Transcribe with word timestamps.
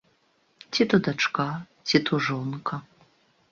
Ці 0.71 0.87
то 0.93 0.99
дачка, 1.09 1.45
ці 1.91 1.97
то 2.09 2.19
жонка. 2.31 2.81